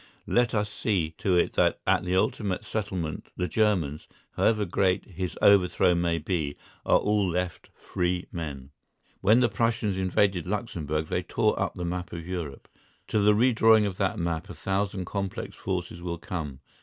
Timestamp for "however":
4.31-4.65